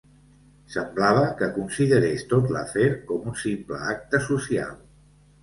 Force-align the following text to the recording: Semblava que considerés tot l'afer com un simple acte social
Semblava 0.75 1.27
que 1.41 1.49
considerés 1.57 2.23
tot 2.31 2.49
l'afer 2.57 2.89
com 3.11 3.29
un 3.35 3.37
simple 3.43 3.83
acte 3.93 4.25
social 4.31 4.75